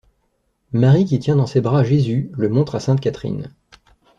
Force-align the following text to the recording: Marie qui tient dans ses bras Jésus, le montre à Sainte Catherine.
Marie 0.73 1.05
qui 1.05 1.19
tient 1.19 1.35
dans 1.35 1.45
ses 1.45 1.61
bras 1.61 1.83
Jésus, 1.83 2.31
le 2.33 2.49
montre 2.49 2.73
à 2.73 2.79
Sainte 2.79 3.01
Catherine. 3.01 3.53